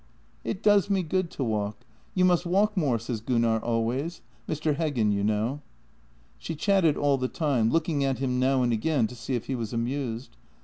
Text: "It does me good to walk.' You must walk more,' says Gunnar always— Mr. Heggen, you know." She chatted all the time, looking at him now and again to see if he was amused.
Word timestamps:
"It 0.43 0.63
does 0.63 0.89
me 0.89 1.03
good 1.03 1.29
to 1.29 1.43
walk.' 1.43 1.85
You 2.15 2.25
must 2.25 2.43
walk 2.43 2.75
more,' 2.75 2.97
says 2.97 3.21
Gunnar 3.21 3.59
always— 3.59 4.23
Mr. 4.49 4.75
Heggen, 4.77 5.11
you 5.11 5.23
know." 5.23 5.61
She 6.39 6.55
chatted 6.55 6.97
all 6.97 7.19
the 7.19 7.27
time, 7.27 7.69
looking 7.69 8.03
at 8.03 8.17
him 8.17 8.39
now 8.39 8.63
and 8.63 8.73
again 8.73 9.05
to 9.05 9.15
see 9.15 9.35
if 9.35 9.45
he 9.45 9.53
was 9.53 9.73
amused. 9.73 10.37